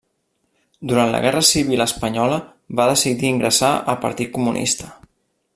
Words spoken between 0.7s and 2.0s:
Durant la Guerra Civil